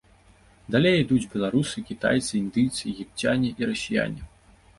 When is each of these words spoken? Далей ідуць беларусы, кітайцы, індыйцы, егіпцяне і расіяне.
Далей 0.75 0.95
ідуць 1.03 1.27
беларусы, 1.33 1.77
кітайцы, 1.89 2.31
індыйцы, 2.41 2.81
егіпцяне 2.93 3.53
і 3.59 3.71
расіяне. 3.73 4.21